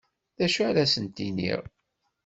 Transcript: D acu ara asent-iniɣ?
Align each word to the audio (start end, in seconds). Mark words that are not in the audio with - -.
D 0.37 0.39
acu 0.45 0.61
ara 0.67 0.81
asent-iniɣ? 0.83 1.61